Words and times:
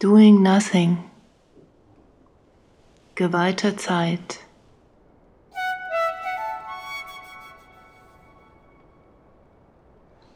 Doing 0.00 0.42
Nothing. 0.42 0.96
Geweihte 3.16 3.76
Zeit. 3.76 4.38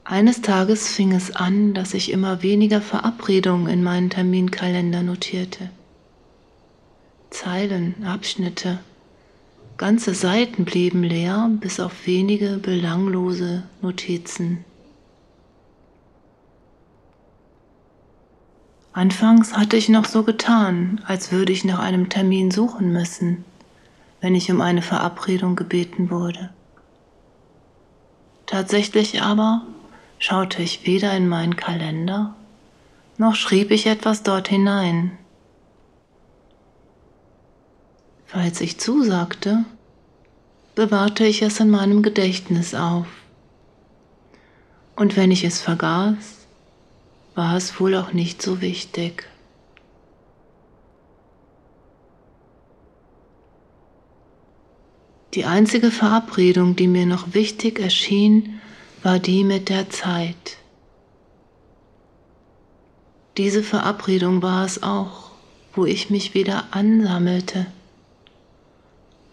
Eines 0.05 0.43
Tages 0.43 0.89
fing 0.89 1.13
es 1.13 1.35
an, 1.35 1.73
dass 1.73 1.95
ich 1.95 2.13
immer 2.13 2.43
weniger 2.43 2.83
Verabredungen 2.83 3.69
in 3.69 3.83
meinen 3.83 4.11
Terminkalender 4.11 5.03
notierte. 5.03 5.71
Zeilen, 7.31 8.05
Abschnitte, 8.05 8.81
ganze 9.79 10.13
Seiten 10.13 10.67
blieben 10.67 11.03
leer, 11.03 11.51
bis 11.59 11.81
auf 11.81 12.07
wenige 12.07 12.59
belanglose 12.59 13.63
Notizen. 13.81 14.67
Anfangs 18.95 19.57
hatte 19.57 19.77
ich 19.77 19.89
noch 19.89 20.05
so 20.05 20.23
getan, 20.23 21.01
als 21.05 21.33
würde 21.33 21.53
ich 21.53 21.65
nach 21.65 21.81
einem 21.81 22.11
Termin 22.11 22.53
suchen 22.53 22.93
müssen, 22.93 23.45
wenn 24.21 24.37
ich 24.37 24.53
um 24.53 24.61
eine 24.61 24.83
Verabredung 24.83 25.57
gebeten 25.57 26.11
wurde. 26.11 26.51
Tatsächlich 28.47 29.21
aber 29.21 29.63
schaute 30.21 30.63
ich 30.63 30.87
weder 30.87 31.13
in 31.17 31.29
meinen 31.29 31.57
Kalender, 31.57 32.37
noch 33.19 33.35
schrieb 33.35 33.73
ich 33.73 33.87
etwas 33.87 34.23
dort 34.23 34.47
hinein. 34.47 35.19
Falls 38.27 38.61
ich 38.61 38.79
zusagte, 38.79 39.65
bewahrte 40.77 41.27
ich 41.27 41.43
es 41.43 41.59
in 41.59 41.71
meinem 41.71 42.05
Gedächtnis 42.05 42.77
auf. 42.77 43.07
Und 44.95 45.17
wenn 45.17 45.33
ich 45.33 45.43
es 45.43 45.61
vergaß, 45.61 46.44
war 47.35 47.57
es 47.57 47.81
wohl 47.81 47.95
auch 47.97 48.13
nicht 48.13 48.41
so 48.41 48.61
wichtig. 48.61 49.29
Die 55.35 55.45
einzige 55.45 55.91
Verabredung, 55.91 56.77
die 56.77 56.87
mir 56.87 57.07
noch 57.07 57.35
wichtig 57.35 57.81
erschien, 57.81 58.61
war 59.03 59.19
die 59.19 59.43
mit 59.43 59.69
der 59.69 59.91
Zeit. 59.91 60.59
Diese 63.37 63.65
Verabredung 63.65 64.43
war 64.43 64.65
es 64.65 64.85
auch, 64.85 65.33
wo 65.75 65.87
ich 65.87 66.09
mich 66.09 66.35
wieder 66.35 66.69
ansammelte, 66.71 67.67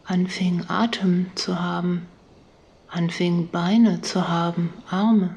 anfing 0.06 0.66
Atem 0.68 1.28
zu 1.36 1.62
haben, 1.62 2.08
anfing 2.88 3.50
Beine 3.50 4.02
zu 4.02 4.28
haben, 4.28 4.74
Arme 4.90 5.36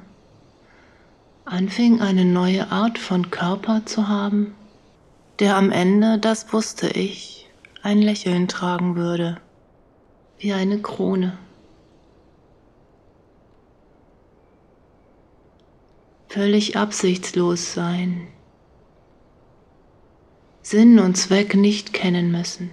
anfing 1.44 2.00
eine 2.00 2.24
neue 2.24 2.70
Art 2.70 2.98
von 2.98 3.30
Körper 3.30 3.84
zu 3.84 4.08
haben, 4.08 4.54
der 5.40 5.56
am 5.56 5.70
Ende, 5.70 6.18
das 6.18 6.52
wusste 6.52 6.88
ich, 6.88 7.50
ein 7.82 8.00
Lächeln 8.00 8.48
tragen 8.48 8.96
würde, 8.96 9.40
wie 10.38 10.52
eine 10.52 10.80
Krone. 10.80 11.36
Völlig 16.28 16.76
absichtslos 16.76 17.74
sein, 17.74 18.26
Sinn 20.62 20.98
und 20.98 21.16
Zweck 21.16 21.54
nicht 21.54 21.92
kennen 21.92 22.32
müssen, 22.32 22.70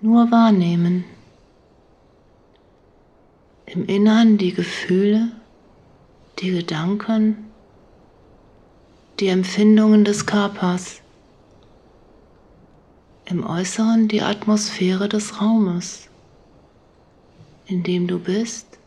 nur 0.00 0.30
wahrnehmen, 0.30 1.04
im 3.66 3.84
Innern 3.84 4.38
die 4.38 4.54
Gefühle, 4.54 5.35
die 6.38 6.50
Gedanken, 6.50 7.50
die 9.20 9.28
Empfindungen 9.28 10.04
des 10.04 10.26
Körpers, 10.26 11.00
im 13.24 13.44
Äußeren 13.44 14.08
die 14.08 14.22
Atmosphäre 14.22 15.08
des 15.08 15.40
Raumes, 15.40 16.08
in 17.66 17.82
dem 17.82 18.06
du 18.06 18.18
bist 18.18 18.78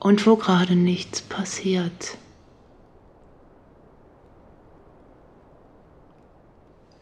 und 0.00 0.26
wo 0.26 0.36
gerade 0.36 0.76
nichts 0.76 1.22
passiert. 1.22 2.18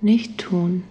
Nicht 0.01 0.39
tun. 0.39 0.85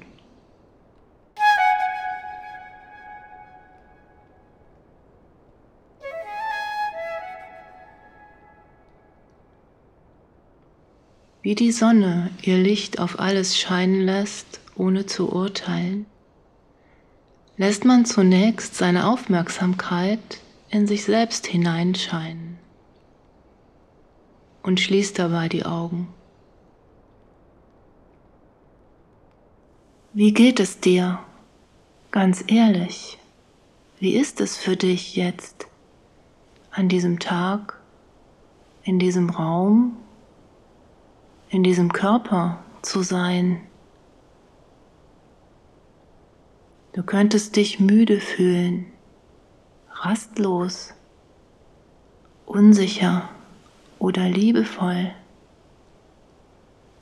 Wie 11.42 11.56
die 11.56 11.72
Sonne 11.72 12.30
ihr 12.44 12.58
Licht 12.58 13.00
auf 13.00 13.20
alles 13.20 13.58
scheinen 13.58 14.02
lässt, 14.02 14.60
ohne 14.76 15.08
zu 15.08 15.32
urteilen, 15.32 16.06
lässt 17.58 17.84
man 17.84 18.06
zunächst 18.06 18.76
seine 18.76 19.08
Aufmerksamkeit 19.08 20.20
in 20.70 20.86
sich 20.86 21.04
selbst 21.04 21.48
hineinscheinen 21.48 22.60
und 24.62 24.80
schließt 24.80 25.18
dabei 25.18 25.50
die 25.50 25.66
Augen. 25.66 26.08
Wie 30.14 30.34
geht 30.34 30.60
es 30.60 30.80
dir? 30.80 31.20
Ganz 32.12 32.44
ehrlich, 32.48 33.18
wie 34.00 34.16
ist 34.16 34.42
es 34.42 34.58
für 34.58 34.76
dich 34.76 35.16
jetzt 35.16 35.66
an 36.70 36.88
diesem 36.88 37.18
Tag, 37.20 37.80
in 38.84 39.00
diesem 39.00 39.30
Raum, 39.30 39.98
in 41.52 41.64
diesem 41.64 41.92
Körper 41.92 42.64
zu 42.82 43.04
sein. 43.04 43.62
Du 46.94 47.04
könntest 47.04 47.58
dich 47.58 47.80
müde 47.80 48.22
fühlen, 48.22 48.86
rastlos, 49.90 50.94
unsicher 52.46 53.30
oder 54.00 54.30
liebevoll, 54.30 55.14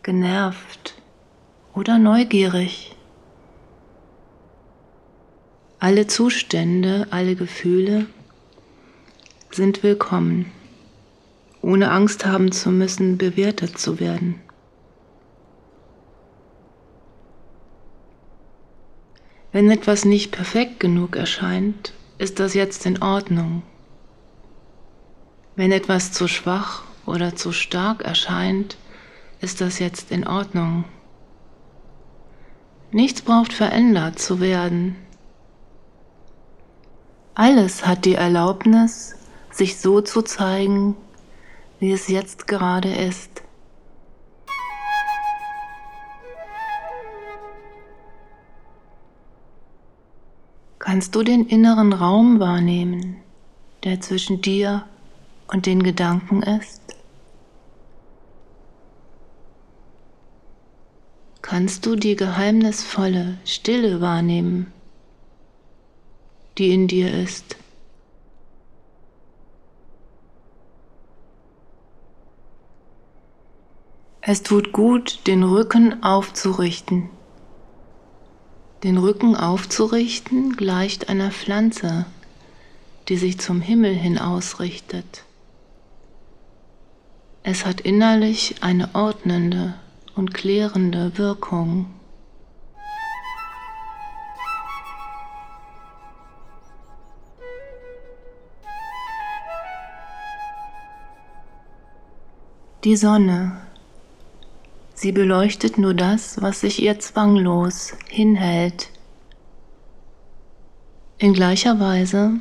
genervt 0.01 0.95
oder 1.75 1.99
neugierig. 1.99 2.95
Alle 5.79 6.07
Zustände, 6.07 7.07
alle 7.11 7.35
Gefühle 7.35 8.07
sind 9.51 9.83
willkommen 9.83 10.51
ohne 11.61 11.91
Angst 11.91 12.25
haben 12.25 12.51
zu 12.51 12.71
müssen, 12.71 13.17
bewertet 13.17 13.77
zu 13.77 13.99
werden. 13.99 14.41
Wenn 19.51 19.71
etwas 19.71 20.05
nicht 20.05 20.31
perfekt 20.31 20.79
genug 20.79 21.15
erscheint, 21.15 21.93
ist 22.17 22.39
das 22.39 22.53
jetzt 22.53 22.85
in 22.85 23.01
Ordnung. 23.01 23.63
Wenn 25.55 25.71
etwas 25.71 26.11
zu 26.11 26.27
schwach 26.27 26.83
oder 27.05 27.35
zu 27.35 27.51
stark 27.51 28.03
erscheint, 28.03 28.77
ist 29.41 29.59
das 29.59 29.79
jetzt 29.79 30.11
in 30.11 30.27
Ordnung. 30.27 30.85
Nichts 32.91 33.21
braucht 33.21 33.53
verändert 33.53 34.19
zu 34.19 34.39
werden. 34.39 34.95
Alles 37.33 37.85
hat 37.85 38.05
die 38.05 38.15
Erlaubnis, 38.15 39.15
sich 39.51 39.79
so 39.79 40.01
zu 40.01 40.21
zeigen, 40.21 40.95
wie 41.79 41.91
es 41.91 42.07
jetzt 42.07 42.47
gerade 42.47 42.93
ist. 42.93 43.43
Kannst 50.77 51.13
du 51.15 51.23
den 51.23 51.45
inneren 51.45 51.93
Raum 51.93 52.39
wahrnehmen, 52.39 53.17
der 53.83 54.01
zwischen 54.01 54.41
dir 54.41 54.85
und 55.47 55.65
den 55.65 55.83
Gedanken 55.83 56.41
ist? 56.41 56.81
Kannst 61.41 61.85
du 61.85 61.95
die 61.95 62.15
geheimnisvolle 62.15 63.37
Stille 63.45 64.01
wahrnehmen, 64.01 64.71
die 66.57 66.73
in 66.73 66.87
dir 66.87 67.13
ist? 67.13 67.55
Es 74.31 74.43
tut 74.43 74.73
gut, 74.73 75.25
den 75.25 75.41
Rücken 75.41 76.03
aufzurichten. 76.03 77.09
Den 78.83 78.99
Rücken 78.99 79.35
aufzurichten 79.35 80.55
gleicht 80.55 81.09
einer 81.09 81.31
Pflanze, 81.31 82.05
die 83.07 83.17
sich 83.17 83.39
zum 83.39 83.59
Himmel 83.59 83.91
hin 83.91 84.19
ausrichtet. 84.19 85.23
Es 87.41 87.65
hat 87.65 87.81
innerlich 87.81 88.57
eine 88.61 88.93
ordnende 88.93 89.73
und 90.13 90.31
klärende 90.31 91.17
Wirkung. 91.17 91.87
Die 102.83 102.95
Sonne 102.95 103.68
Sie 105.01 105.13
beleuchtet 105.13 105.77
nur 105.77 105.93
das, 105.93 106.41
was 106.41 106.59
sich 106.59 106.83
ihr 106.83 106.99
zwanglos 106.99 107.93
hinhält. 108.09 108.89
In 111.17 111.31
gleicher 111.31 111.79
Weise 111.79 112.33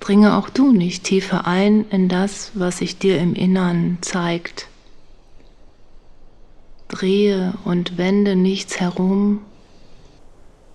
dringe 0.00 0.36
auch 0.36 0.50
du 0.50 0.70
nicht 0.70 1.04
tiefer 1.04 1.46
ein 1.46 1.88
in 1.88 2.10
das, 2.10 2.50
was 2.52 2.76
sich 2.76 2.98
dir 2.98 3.18
im 3.18 3.34
Innern 3.34 3.96
zeigt. 4.02 4.68
Drehe 6.88 7.54
und 7.64 7.96
wende 7.96 8.36
nichts 8.36 8.78
herum, 8.78 9.40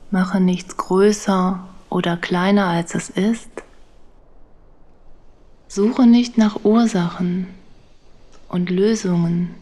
mache 0.09 0.39
nichts 0.39 0.77
größer 0.77 1.63
oder 1.91 2.17
kleiner 2.17 2.65
als 2.65 2.95
es 2.95 3.11
ist. 3.11 3.51
Suche 5.67 6.07
nicht 6.07 6.39
nach 6.39 6.65
Ursachen 6.65 7.49
und 8.49 8.71
Lösungen. 8.71 9.53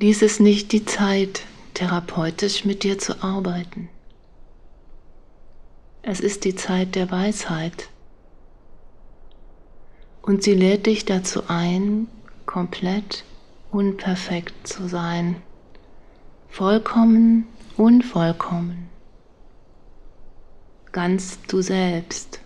Dies 0.00 0.22
ist 0.22 0.38
nicht 0.38 0.70
die 0.70 0.84
Zeit, 0.84 1.42
therapeutisch 1.74 2.64
mit 2.64 2.84
dir 2.84 2.98
zu 2.98 3.20
arbeiten. 3.20 3.88
Es 6.02 6.20
ist 6.20 6.44
die 6.44 6.54
Zeit 6.54 6.94
der 6.94 7.10
Weisheit. 7.10 7.88
Und 10.22 10.44
sie 10.44 10.54
lädt 10.54 10.86
dich 10.86 11.04
dazu 11.04 11.42
ein, 11.48 12.06
komplett 12.46 13.24
unperfekt 13.72 14.68
zu 14.68 14.86
sein, 14.86 15.42
vollkommen 16.48 17.48
unvollkommen, 17.76 18.88
ganz 20.92 21.40
du 21.48 21.60
selbst. 21.60 22.40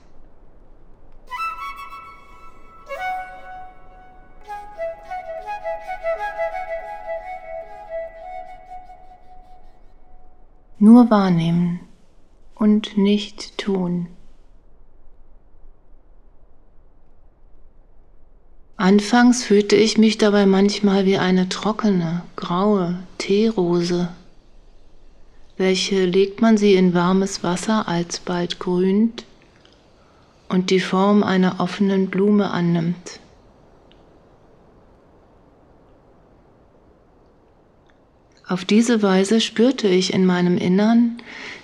Nur 10.82 11.11
wahrnehmen 11.11 11.79
und 12.56 12.96
nicht 12.96 13.56
tun. 13.56 14.08
Anfangs 18.76 19.44
fühlte 19.44 19.76
ich 19.76 19.96
mich 19.96 20.19
dabei 20.19 20.44
manchmal 20.44 21.06
wie 21.06 21.19
eine 21.19 21.49
trockene, 21.49 22.23
graue 22.34 22.99
Teerose. 23.19 24.08
Welche 25.56 26.05
legt 26.05 26.43
man 26.43 26.56
sie 26.56 26.75
in 26.75 26.94
warmes 26.94 27.44
Wasser, 27.44 27.87
alsbald 27.87 28.58
grünt 28.58 29.25
und 30.49 30.70
die 30.70 30.81
Form 30.81 31.23
einer 31.23 31.61
offenen 31.61 32.08
Blume 32.08 32.50
annimmt. 32.50 33.20
Auf 38.46 38.64
diese 38.64 39.02
Weise 39.02 39.40
spürte 39.40 39.88
ich 39.88 40.12
in 40.12 40.26
meinem 40.26 40.58
Innern, 40.58 41.18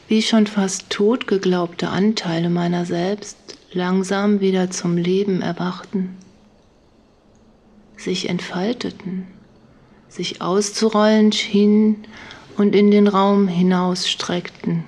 wie 0.07 0.23
schon 0.23 0.47
fast 0.47 0.91
tot 0.91 1.27
geglaubte 1.27 1.89
Anteile 1.89 2.51
meiner 2.51 2.87
selbst 2.87 3.37
langsam 3.73 4.41
wieder 4.41 4.71
zum 4.71 4.97
Leben 4.97 5.43
erwachten, 5.43 6.17
sich 7.97 8.29
entfalteten, 8.29 9.27
sich 10.09 10.41
auszurollen 10.41 11.33
schienen 11.33 12.07
und 12.57 12.75
in 12.75 12.91
den 12.91 13.09
Raum 13.09 13.49
hinausstreckten. 13.49 14.85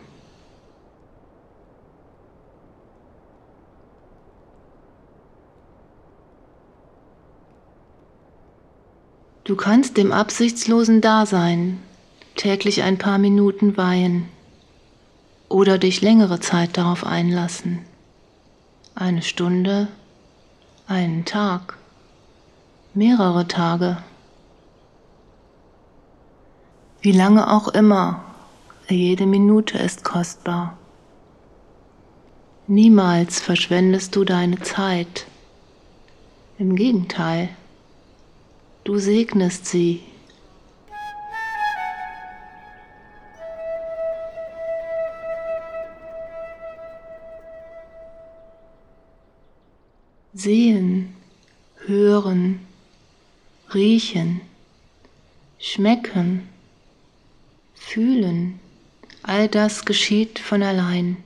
Du 9.50 9.56
kannst 9.56 9.97
dem 9.97 10.12
absichtslosen 10.12 11.00
Dasein 11.00 11.81
täglich 12.37 12.85
ein 12.85 12.99
paar 12.99 13.19
Minuten 13.19 13.76
weihen 13.76 14.29
oder 15.49 15.76
dich 15.76 16.02
längere 16.02 16.38
Zeit 16.38 16.76
darauf 16.76 17.05
einlassen. 17.05 17.81
Eine 18.94 19.23
Stunde, 19.23 19.88
einen 20.87 21.25
Tag, 21.25 21.76
mehrere 22.94 23.49
Tage. 23.49 23.97
Wie 27.00 27.11
lange 27.11 27.50
auch 27.50 27.67
immer, 27.67 28.23
jede 28.88 29.26
Minute 29.26 29.79
ist 29.79 30.05
kostbar. 30.05 30.79
Niemals 32.69 33.41
verschwendest 33.41 34.14
du 34.14 34.23
deine 34.23 34.61
Zeit. 34.61 35.26
Im 36.56 36.76
Gegenteil. 36.76 37.49
Du 38.85 38.99
segnest 38.99 39.67
sie. 39.67 40.03
Sehen, 50.32 51.15
hören, 51.87 52.61
riechen, 53.75 54.41
schmecken, 55.59 56.49
fühlen, 57.75 58.59
all 59.23 59.49
das 59.49 59.85
geschieht 59.85 60.38
von 60.38 60.62
allein. 60.62 61.19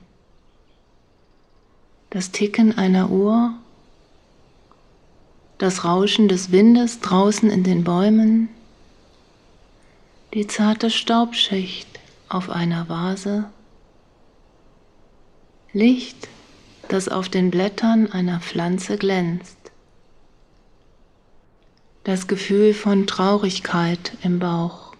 Das 2.09 2.31
Ticken 2.31 2.77
einer 2.77 3.09
Uhr 3.09 3.53
das 5.57 5.85
Rauschen 5.85 6.27
des 6.27 6.51
Windes 6.51 6.99
draußen 6.99 7.49
in 7.49 7.63
den 7.63 7.83
Bäumen, 7.83 8.49
die 10.33 10.47
zarte 10.47 10.89
Staubschicht 10.89 11.87
auf 12.27 12.49
einer 12.49 12.89
Vase, 12.89 13.45
Licht, 15.71 16.27
das 16.89 17.07
auf 17.09 17.29
den 17.29 17.51
Blättern 17.51 18.11
einer 18.11 18.39
Pflanze 18.39 18.97
glänzt, 18.97 19.57
das 22.03 22.27
Gefühl 22.27 22.73
von 22.73 23.07
Traurigkeit 23.07 24.13
im 24.23 24.39
Bauch. 24.39 24.93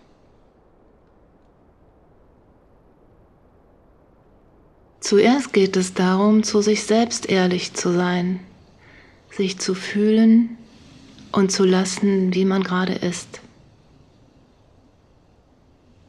Zuerst 5.01 5.53
geht 5.53 5.77
es 5.77 5.93
darum, 5.93 6.43
zu 6.43 6.61
sich 6.61 6.83
selbst 6.83 7.27
ehrlich 7.29 7.73
zu 7.73 7.93
sein 7.93 8.39
sich 9.35 9.59
zu 9.59 9.75
fühlen 9.75 10.57
und 11.31 11.51
zu 11.51 11.65
lassen, 11.65 12.33
wie 12.33 12.45
man 12.45 12.63
gerade 12.63 12.93
ist. 12.93 13.41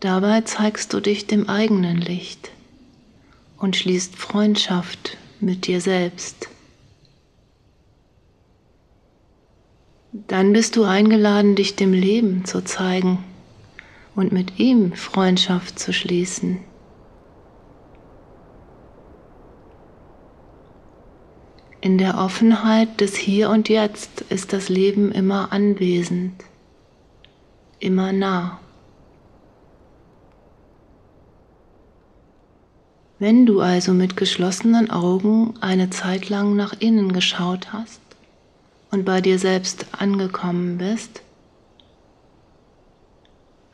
Dabei 0.01 0.43
zeigst 0.43 0.93
du 0.93 1.01
dich 1.01 1.27
dem 1.27 1.49
eigenen 1.49 1.97
Licht 1.97 2.51
und 3.59 3.75
schließt 3.75 4.15
Freundschaft 4.15 5.17
mit 5.41 5.67
dir 5.67 5.81
selbst. 5.81 6.49
Dann 10.13 10.53
bist 10.53 10.77
du 10.77 10.85
eingeladen, 10.85 11.57
dich 11.57 11.77
dem 11.77 11.93
Leben 11.93 12.45
zu 12.45 12.63
zeigen 12.63 13.19
und 14.15 14.33
mit 14.33 14.59
ihm 14.59 14.93
Freundschaft 14.93 15.79
zu 15.79 15.93
schließen. 15.93 16.59
In 21.87 21.99
der 21.99 22.19
Offenheit 22.19 23.01
des 23.01 23.15
Hier 23.15 23.49
und 23.49 23.69
Jetzt 23.69 24.23
ist 24.23 24.53
das 24.53 24.69
Leben 24.69 25.13
immer 25.13 25.53
anwesend, 25.53 26.43
immer 27.79 28.11
nah. 28.11 28.59
Wenn 33.21 33.47
du 33.47 33.61
also 33.61 33.93
mit 33.93 34.17
geschlossenen 34.17 34.91
Augen 34.91 35.55
eine 35.61 35.89
Zeit 35.89 36.29
lang 36.29 36.57
nach 36.57 36.73
innen 36.81 37.13
geschaut 37.13 37.73
hast 37.73 38.01
und 38.91 39.05
bei 39.05 39.21
dir 39.21 39.39
selbst 39.39 39.87
angekommen 39.97 40.79
bist, 40.79 41.23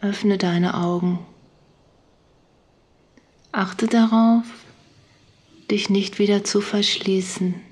öffne 0.03 0.37
deine 0.37 0.75
Augen. 0.75 1.19
Achte 3.53 3.87
darauf, 3.87 4.45
dich 5.71 5.89
nicht 5.89 6.19
wieder 6.19 6.45
zu 6.45 6.61
verschließen. 6.61 7.72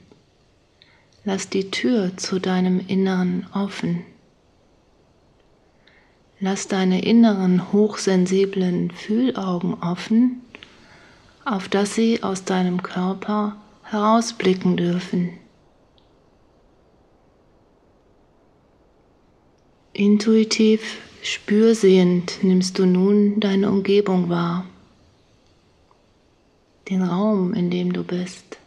Lass 1.24 1.50
die 1.50 1.70
Tür 1.70 2.16
zu 2.16 2.38
deinem 2.38 2.80
Inneren 2.86 3.46
offen. 3.52 4.04
Lass 6.38 6.68
deine 6.68 7.02
inneren 7.04 7.70
hochsensiblen 7.72 8.90
Fühlaugen 8.90 9.74
offen, 9.74 10.40
auf 11.44 11.68
dass 11.68 11.94
sie 11.94 12.22
aus 12.22 12.44
deinem 12.44 12.82
Körper 12.82 13.56
herausblicken 13.82 14.78
dürfen. 14.78 15.34
Intuitiv 19.92 20.96
spürsehend 21.22 22.42
nimmst 22.42 22.78
du 22.78 22.86
nun 22.86 23.40
deine 23.40 23.68
Umgebung 23.68 24.30
wahr, 24.30 24.64
den 26.88 27.02
Raum, 27.02 27.52
in 27.52 27.70
dem 27.70 27.92
du 27.92 28.02
bist. 28.02 28.60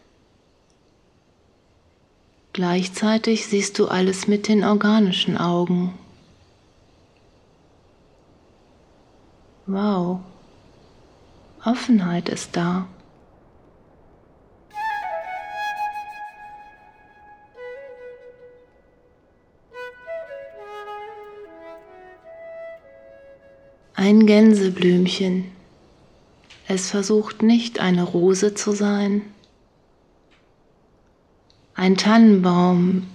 Gleichzeitig 2.53 3.47
siehst 3.47 3.79
du 3.79 3.87
alles 3.87 4.27
mit 4.27 4.47
den 4.47 4.63
organischen 4.63 5.39
Augen. 5.39 5.97
Wow, 9.65 10.19
Offenheit 11.65 12.29
ist 12.29 12.55
da. 12.55 12.87
Ein 23.95 24.27
Gänseblümchen. 24.27 25.45
Es 26.67 26.91
versucht 26.91 27.41
nicht 27.41 27.79
eine 27.79 28.03
Rose 28.03 28.53
zu 28.53 28.73
sein. 28.73 29.23
Ein 31.83 31.97
Tannenbaum. 31.97 33.07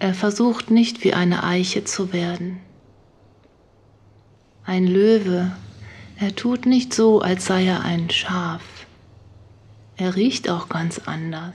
Er 0.00 0.12
versucht 0.12 0.72
nicht 0.72 1.04
wie 1.04 1.14
eine 1.14 1.44
Eiche 1.44 1.84
zu 1.84 2.12
werden. 2.12 2.58
Ein 4.64 4.88
Löwe. 4.88 5.56
Er 6.18 6.34
tut 6.34 6.66
nicht 6.66 6.92
so, 6.92 7.20
als 7.20 7.46
sei 7.46 7.66
er 7.66 7.82
ein 7.84 8.10
Schaf. 8.10 8.62
Er 9.96 10.16
riecht 10.16 10.50
auch 10.50 10.68
ganz 10.68 11.02
anders. 11.06 11.54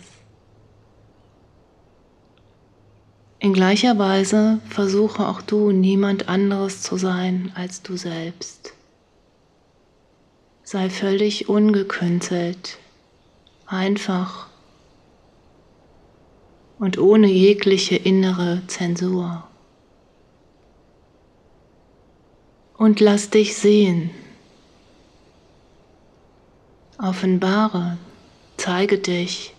In 3.39 3.51
gleicher 3.51 3.99
Weise 3.99 4.61
versuche 4.69 5.27
auch 5.27 5.41
du 5.41 5.71
niemand 5.71 6.29
anderes 6.29 6.83
zu 6.83 6.95
sein 6.95 7.51
als 7.53 7.81
du 7.81 7.97
selbst. 7.97 8.71
Sei 10.63 10.89
völlig 10.89 11.49
ungekünstelt, 11.49 12.77
einfach 13.65 14.50
und 16.81 16.97
ohne 16.97 17.27
jegliche 17.27 17.95
innere 17.95 18.63
Zensur. 18.65 19.43
Und 22.75 22.99
lass 22.99 23.29
dich 23.29 23.55
sehen. 23.55 24.09
Offenbare, 26.97 27.99
zeige 28.57 28.97
dich 28.97 29.53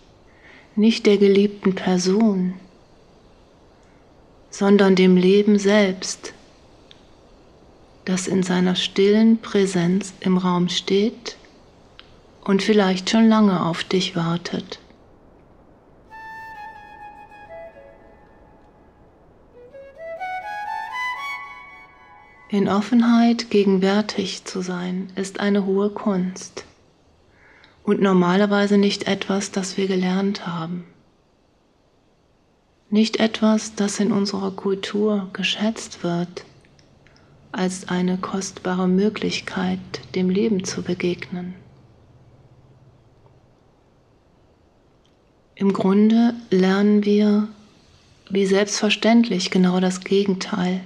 nicht 0.74 1.06
der 1.06 1.16
geliebten 1.16 1.76
Person, 1.76 2.54
sondern 4.50 4.96
dem 4.96 5.16
Leben 5.16 5.60
selbst 5.60 6.34
das 8.04 8.26
in 8.26 8.42
seiner 8.42 8.74
stillen 8.74 9.38
Präsenz 9.38 10.12
im 10.18 10.38
Raum 10.38 10.68
steht 10.68 11.36
und 12.42 12.64
vielleicht 12.64 13.10
schon 13.10 13.28
lange 13.28 13.64
auf 13.64 13.84
dich 13.84 14.16
wartet. 14.16 14.81
In 22.52 22.68
Offenheit 22.68 23.48
gegenwärtig 23.48 24.44
zu 24.44 24.60
sein, 24.60 25.10
ist 25.16 25.40
eine 25.40 25.64
hohe 25.64 25.88
Kunst 25.88 26.66
und 27.82 28.02
normalerweise 28.02 28.76
nicht 28.76 29.08
etwas, 29.08 29.52
das 29.52 29.78
wir 29.78 29.86
gelernt 29.86 30.46
haben. 30.46 30.84
Nicht 32.90 33.16
etwas, 33.16 33.74
das 33.74 33.98
in 34.00 34.12
unserer 34.12 34.50
Kultur 34.50 35.30
geschätzt 35.32 36.04
wird 36.04 36.44
als 37.52 37.88
eine 37.88 38.18
kostbare 38.18 38.86
Möglichkeit, 38.86 39.80
dem 40.14 40.28
Leben 40.28 40.62
zu 40.62 40.82
begegnen. 40.82 41.54
Im 45.54 45.72
Grunde 45.72 46.34
lernen 46.50 47.02
wir, 47.06 47.48
wie 48.28 48.44
selbstverständlich, 48.44 49.50
genau 49.50 49.80
das 49.80 50.00
Gegenteil, 50.00 50.82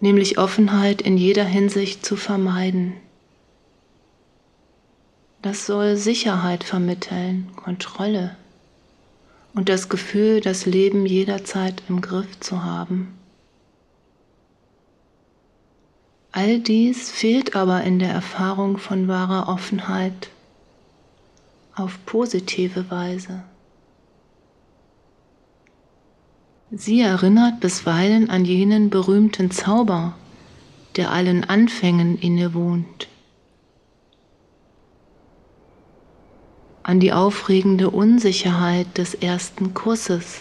nämlich 0.00 0.38
Offenheit 0.38 1.02
in 1.02 1.16
jeder 1.16 1.44
Hinsicht 1.44 2.04
zu 2.04 2.16
vermeiden. 2.16 2.94
Das 5.42 5.66
soll 5.66 5.96
Sicherheit 5.96 6.64
vermitteln, 6.64 7.48
Kontrolle 7.56 8.36
und 9.54 9.68
das 9.68 9.88
Gefühl, 9.88 10.40
das 10.40 10.66
Leben 10.66 11.06
jederzeit 11.06 11.82
im 11.88 12.00
Griff 12.00 12.38
zu 12.40 12.64
haben. 12.64 13.14
All 16.32 16.60
dies 16.60 17.10
fehlt 17.10 17.56
aber 17.56 17.82
in 17.82 17.98
der 17.98 18.10
Erfahrung 18.10 18.78
von 18.78 19.08
wahrer 19.08 19.48
Offenheit 19.48 20.30
auf 21.74 21.98
positive 22.04 22.90
Weise. 22.90 23.42
Sie 26.70 27.00
erinnert 27.00 27.60
bisweilen 27.60 28.28
an 28.28 28.44
jenen 28.44 28.90
berühmten 28.90 29.50
Zauber, 29.50 30.14
der 30.96 31.10
allen 31.10 31.44
Anfängen 31.44 32.18
innewohnt, 32.18 33.08
an 36.82 37.00
die 37.00 37.14
aufregende 37.14 37.88
Unsicherheit 37.88 38.98
des 38.98 39.14
ersten 39.14 39.72
Kusses, 39.72 40.40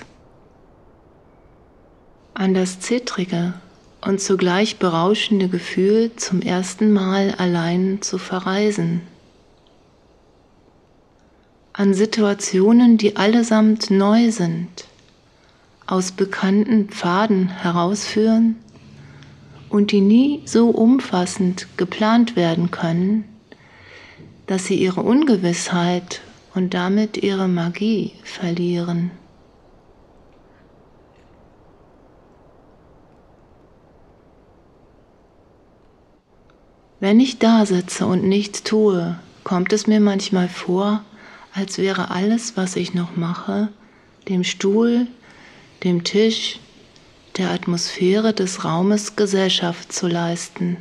an 2.34 2.54
das 2.54 2.82
zittrige 2.82 3.54
und 4.02 4.20
zugleich 4.20 4.80
berauschende 4.80 5.48
Gefühl, 5.48 6.12
zum 6.18 6.42
ersten 6.42 6.92
Mal 6.92 7.36
allein 7.38 8.02
zu 8.02 8.18
verreisen. 8.18 9.02
An 11.72 11.94
Situationen, 11.94 12.98
die 12.98 13.16
allesamt 13.16 13.92
neu 13.92 14.30
sind, 14.32 14.88
aus 15.88 16.12
bekannten 16.12 16.89
Pfaden 16.89 17.48
herausführen 17.48 18.58
und 19.70 19.91
die 19.91 20.01
nie 20.01 20.41
so 20.46 20.70
umfassend 20.70 21.67
geplant 21.77 22.36
werden 22.36 22.72
können, 22.72 23.24
dass 24.46 24.65
sie 24.65 24.75
ihre 24.75 25.01
Ungewissheit 25.01 26.22
und 26.53 26.74
damit 26.74 27.17
ihre 27.17 27.48
Magie 27.48 28.13
verlieren. 28.24 29.12
Wenn 37.00 37.20
ich 37.20 37.38
da 37.38 37.65
sitze 37.65 38.08
und 38.08 38.24
nichts 38.24 38.63
tue, 38.63 39.20
kommt 39.44 39.72
es 39.72 39.86
mir 39.86 40.00
manchmal 40.00 40.50
vor, 40.50 41.03
als 41.53 41.77
wäre 41.77 42.10
alles, 42.10 42.58
was 42.58 42.75
ich 42.75 42.96
noch 42.96 43.15
mache, 43.15 43.70
dem 44.27 44.44
Stuhl, 44.44 45.08
dem 45.84 46.04
Tisch, 46.04 46.60
der 47.38 47.52
Atmosphäre 47.52 48.34
des 48.34 48.66
Raumes 48.66 49.16
Gesellschaft 49.16 49.92
zu 49.94 50.08
leisten 50.08 50.78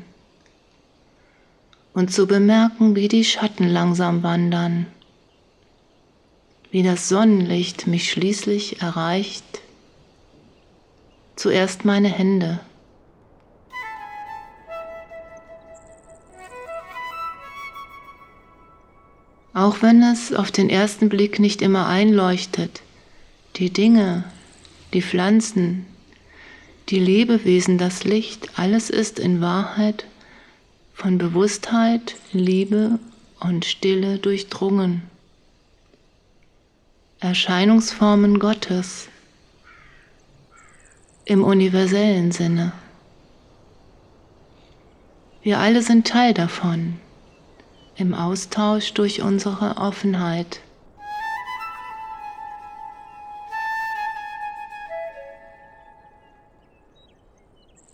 und 1.92 2.12
zu 2.12 2.26
bemerken, 2.26 2.96
wie 2.96 3.08
die 3.08 3.24
Schatten 3.24 3.68
langsam 3.68 4.22
wandern, 4.22 4.86
wie 6.70 6.82
das 6.82 7.08
Sonnenlicht 7.08 7.86
mich 7.86 8.10
schließlich 8.10 8.80
erreicht, 8.80 9.44
zuerst 11.36 11.84
meine 11.84 12.08
Hände, 12.08 12.60
auch 19.52 19.80
wenn 19.82 20.02
es 20.02 20.32
auf 20.34 20.50
den 20.50 20.68
ersten 20.68 21.08
Blick 21.08 21.38
nicht 21.38 21.62
immer 21.62 21.86
einleuchtet. 21.86 22.82
Die 23.56 23.70
Dinge, 23.70 24.24
die 24.96 25.02
Pflanzen, 25.02 25.84
die 26.88 26.98
Lebewesen, 26.98 27.76
das 27.76 28.04
Licht, 28.04 28.58
alles 28.58 28.88
ist 28.88 29.18
in 29.18 29.42
Wahrheit 29.42 30.06
von 30.94 31.18
Bewusstheit, 31.18 32.16
Liebe 32.32 32.98
und 33.38 33.66
Stille 33.66 34.16
durchdrungen. 34.16 35.02
Erscheinungsformen 37.20 38.38
Gottes 38.38 39.08
im 41.26 41.44
universellen 41.44 42.32
Sinne. 42.32 42.72
Wir 45.42 45.58
alle 45.58 45.82
sind 45.82 46.06
Teil 46.06 46.32
davon 46.32 46.98
im 47.96 48.14
Austausch 48.14 48.94
durch 48.94 49.20
unsere 49.20 49.76
Offenheit. 49.76 50.60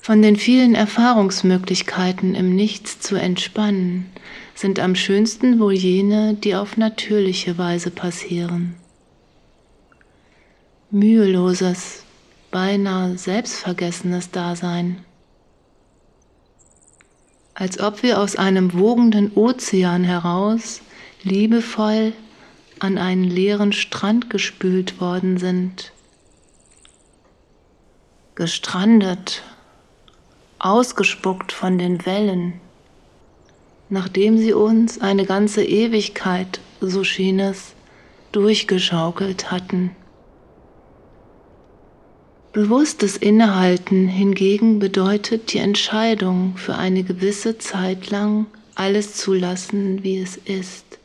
Von 0.03 0.21
den 0.21 0.37
vielen 0.37 0.75
Erfahrungsmöglichkeiten 0.75 2.35
im 2.35 2.55
Nichts 2.55 3.01
zu 3.01 3.17
entspannen, 3.17 4.11
sind 4.55 4.79
am 4.79 4.95
schönsten 4.95 5.59
wohl 5.59 5.73
jene, 5.73 6.35
die 6.35 6.55
auf 6.55 6.77
natürliche 6.77 7.57
Weise 7.57 7.91
passieren. 7.91 8.75
Müheloses, 10.91 12.03
beinahe 12.51 13.17
selbstvergessenes 13.17 14.31
Dasein 14.31 14.99
als 17.55 17.79
ob 17.81 18.03
wir 18.03 18.19
aus 18.19 18.37
einem 18.37 18.73
wogenden 18.73 19.33
Ozean 19.35 20.05
heraus 20.05 20.81
liebevoll 21.23 22.13
an 22.79 22.99
einen 22.99 23.25
leeren 23.25 23.73
Strand 23.73 24.31
gespült 24.31 25.01
worden 25.01 25.39
sind. 25.39 25.93
Gestrandet, 28.35 29.43
ausgespuckt 30.63 31.53
von 31.53 31.77
den 31.77 32.07
Wellen, 32.07 32.55
nachdem 33.89 34.39
sie 34.39 34.55
uns 34.55 35.01
eine 35.01 35.27
ganze 35.27 35.65
Ewigkeit, 35.65 36.61
so 36.81 37.05
schien 37.05 37.41
es, 37.41 37.75
durchgeschaukelt 38.31 39.51
hatten. 39.51 39.91
Bewusstes 42.53 43.17
Innehalten 43.17 44.09
hingegen 44.09 44.79
bedeutet 44.79 45.53
die 45.53 45.59
Entscheidung, 45.59 46.57
für 46.57 46.77
eine 46.77 47.03
gewisse 47.03 47.59
Zeit 47.59 48.11
lang 48.11 48.47
alles 48.75 49.15
zu 49.15 49.35
lassen, 49.35 50.03
wie 50.03 50.19
es 50.19 50.37
ist, 50.37 50.99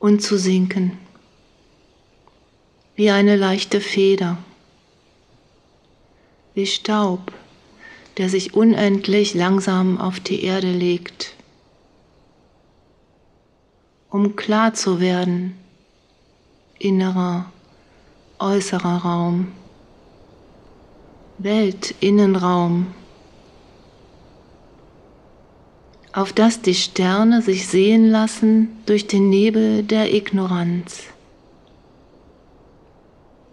und 0.00 0.22
zu 0.22 0.38
sinken, 0.38 0.98
wie 2.96 3.10
eine 3.10 3.36
leichte 3.36 3.80
Feder, 3.80 4.38
wie 6.54 6.66
Staub, 6.66 7.32
der 8.16 8.28
sich 8.28 8.54
unendlich 8.54 9.34
langsam 9.34 10.00
auf 10.00 10.20
die 10.20 10.44
Erde 10.44 10.70
legt, 10.70 11.34
um 14.10 14.36
klar 14.36 14.74
zu 14.74 15.00
werden, 15.00 15.56
innerer 16.78 17.50
äußerer 18.38 18.98
Raum, 18.98 19.52
Weltinnenraum, 21.38 22.86
auf 26.12 26.32
das 26.32 26.62
die 26.62 26.74
Sterne 26.76 27.42
sich 27.42 27.66
sehen 27.66 28.08
lassen 28.08 28.68
durch 28.86 29.08
den 29.08 29.30
Nebel 29.30 29.82
der 29.82 30.14
Ignoranz 30.14 31.04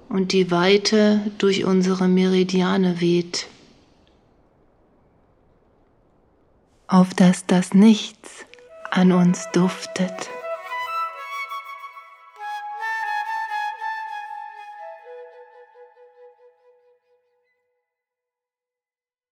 und 0.10 0.32
die 0.32 0.52
Weite 0.52 1.22
durch 1.40 1.66
unsere 1.66 2.08
Meridiane 2.08 3.02
weht, 3.02 3.48
auf 6.92 7.14
das 7.14 7.46
das 7.46 7.74
Nichts 7.74 8.46
an 8.92 9.14
uns 9.14 9.50
duftet. 9.54 10.30